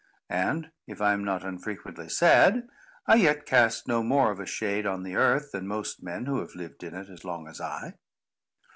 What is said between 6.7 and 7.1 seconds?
in it